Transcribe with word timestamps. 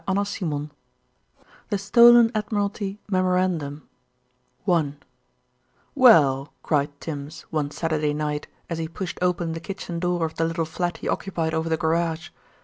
CHAPTER 0.11 0.47
VI 0.47 0.69
THE 1.69 1.77
STOLEN 1.77 2.31
ADMIRALTY 2.33 3.01
MEMORANDUM 3.07 3.87
I 4.67 4.93
"Well," 5.93 6.51
cried 6.63 6.99
Tims, 6.99 7.41
one 7.51 7.69
Saturday 7.69 8.15
night, 8.15 8.47
as 8.67 8.79
he 8.79 8.87
pushed 8.87 9.19
open 9.21 9.51
the 9.51 9.59
kitchen 9.59 9.99
door 9.99 10.25
of 10.25 10.37
the 10.37 10.45
little 10.45 10.65
flat 10.65 10.97
he 10.97 11.07
occupied 11.07 11.53
over 11.53 11.69
the 11.69 11.77
garage. 11.77 12.29